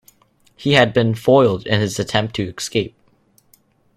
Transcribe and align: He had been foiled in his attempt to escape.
He 0.55 0.71
had 0.73 0.93
been 0.93 1.13
foiled 1.13 1.67
in 1.67 1.79
his 1.79 1.99
attempt 1.99 2.35
to 2.37 2.51
escape. 2.57 2.95